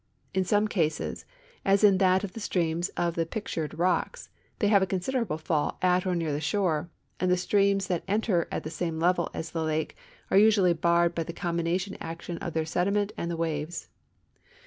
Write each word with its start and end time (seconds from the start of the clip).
In 0.33 0.43
some 0.45 0.67
cases, 0.67 1.25
as 1.63 1.83
in 1.83 1.99
that 1.99 2.23
of 2.23 2.33
the 2.33 2.39
streams 2.39 2.89
at 2.97 3.13
the 3.13 3.23
Pictured 3.23 3.77
Rocks, 3.77 4.29
they 4.57 4.67
have 4.67 4.81
a 4.81 4.87
considerable 4.87 5.37
fall 5.37 5.77
at 5.83 6.07
or 6.07 6.15
near 6.15 6.31
the 6.33 6.41
shore, 6.41 6.89
and 7.19 7.29
the 7.29 7.37
streams 7.37 7.85
that 7.85 8.03
enter 8.07 8.47
at 8.51 8.63
the 8.63 8.71
same 8.71 8.97
level 8.99 9.29
as 9.35 9.51
the 9.51 9.61
lake 9.61 9.95
are 10.31 10.39
usually 10.39 10.73
barred 10.73 11.13
by 11.13 11.21
the 11.21 11.33
combined 11.33 11.95
action 12.01 12.39
of 12.39 12.53
their 12.53 12.65
sediment 12.65 13.11
and 13.15 13.29
the 13.29 13.37
waves. 13.37 13.89